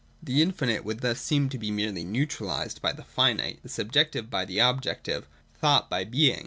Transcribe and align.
The 0.23 0.41
infinite 0.41 0.83
would 0.83 1.01
thus 1.01 1.21
seem 1.21 1.49
to 1.49 1.59
be 1.59 1.67
m&rely 1.67 2.01
neutralised 2.01 2.81
by 2.81 2.91
the 2.91 3.03
finite, 3.03 3.61
the 3.61 3.69
subjective 3.69 4.31
by 4.31 4.45
the 4.45 4.57
objective, 4.57 5.27
thought 5.53 5.91
by 5.91 6.05
being. 6.05 6.39